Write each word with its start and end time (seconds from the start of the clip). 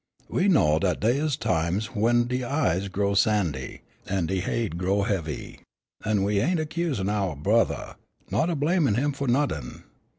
We 0.27 0.47
know 0.47 0.79
dat 0.79 0.99
dey 1.01 1.17
is 1.19 1.37
times 1.37 1.89
w'en 1.89 2.25
de 2.25 2.43
eyes 2.43 2.87
grow 2.87 3.13
sandy, 3.13 3.81
an' 4.07 4.25
de 4.25 4.39
haid 4.39 4.75
grow 4.75 5.03
heavy, 5.03 5.59
an' 6.03 6.23
we 6.23 6.39
ain't 6.39 6.59
accusin' 6.59 7.07
ouah 7.07 7.35
brothah, 7.35 7.97
nor 8.31 8.49
a 8.49 8.55
blamin' 8.55 8.95
him 8.95 9.11
fu' 9.13 9.27
noddin'. 9.27 9.83